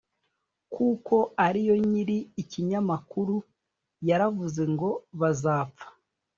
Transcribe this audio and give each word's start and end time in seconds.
kuko 0.73 1.15
ariyo 1.45 1.75
nyiri 1.89 2.17
ikinyamakuru 2.41 3.35
yaravuzengo 4.09 4.87
bazapfa 5.19 5.85